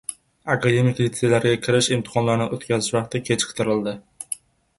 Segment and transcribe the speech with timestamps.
[0.53, 3.95] Akademik litseylarga kirish imtihonlarini o‘tkazish vaqti kechiktirildi